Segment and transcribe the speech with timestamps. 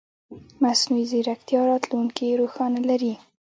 [0.63, 3.13] مصنوعي ځیرکتیا راتلونکې روښانه لري.